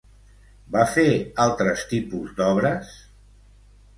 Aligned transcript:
Va 0.75 0.85
fer 0.93 1.03
altres 1.43 1.85
tipus 1.93 2.33
d'obres? 2.39 2.97